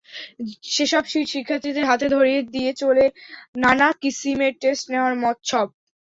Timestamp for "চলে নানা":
2.81-3.87